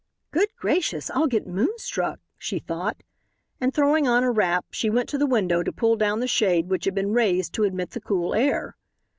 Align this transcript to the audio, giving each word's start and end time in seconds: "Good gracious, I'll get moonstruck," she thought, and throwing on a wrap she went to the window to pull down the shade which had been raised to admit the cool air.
"Good 0.31 0.49
gracious, 0.57 1.11
I'll 1.11 1.27
get 1.27 1.45
moonstruck," 1.45 2.19
she 2.39 2.57
thought, 2.57 3.03
and 3.59 3.71
throwing 3.71 4.07
on 4.07 4.23
a 4.23 4.31
wrap 4.31 4.65
she 4.71 4.89
went 4.89 5.07
to 5.09 5.17
the 5.19 5.27
window 5.27 5.61
to 5.61 5.71
pull 5.71 5.95
down 5.95 6.21
the 6.21 6.27
shade 6.27 6.69
which 6.69 6.85
had 6.85 6.95
been 6.95 7.13
raised 7.13 7.53
to 7.53 7.65
admit 7.65 7.91
the 7.91 8.01
cool 8.01 8.33
air. 8.33 8.75